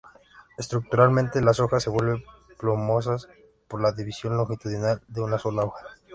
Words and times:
Estructuralmente, 0.57 1.41
las 1.43 1.59
hojas 1.59 1.83
se 1.83 1.91
vuelven 1.91 2.23
plumosas 2.57 3.29
por 3.67 3.83
la 3.83 3.91
división 3.91 4.35
longitudinal 4.35 4.99
de 5.07 5.21
una 5.21 5.37
sola 5.37 5.63
hoja. 5.63 5.85